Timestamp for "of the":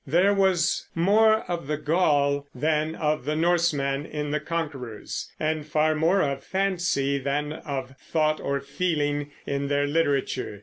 1.47-1.77, 2.95-3.35